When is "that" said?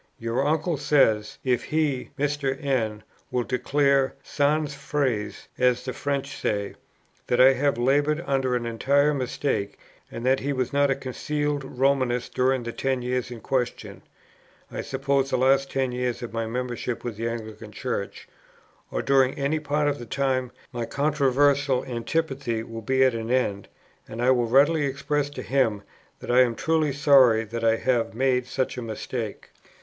7.27-7.39, 10.25-10.39, 26.21-26.31, 27.43-27.63